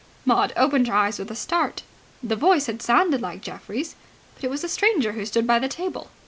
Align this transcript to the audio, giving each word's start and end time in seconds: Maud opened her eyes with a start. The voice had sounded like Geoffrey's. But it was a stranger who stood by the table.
Maud 0.25 0.51
opened 0.57 0.87
her 0.87 0.95
eyes 0.95 1.19
with 1.19 1.29
a 1.29 1.35
start. 1.35 1.83
The 2.23 2.35
voice 2.35 2.65
had 2.65 2.81
sounded 2.81 3.21
like 3.21 3.41
Geoffrey's. 3.43 3.95
But 4.33 4.43
it 4.43 4.49
was 4.49 4.63
a 4.63 4.67
stranger 4.67 5.11
who 5.11 5.27
stood 5.27 5.45
by 5.45 5.59
the 5.59 5.67
table. 5.69 6.09